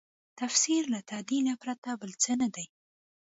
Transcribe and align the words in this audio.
تفسیر 0.39 0.83
له 0.93 0.99
تعدیله 1.09 1.53
پرته 1.61 1.89
بل 2.01 2.11
څه 2.23 2.31
نه 2.41 2.47
دی. 2.55 2.65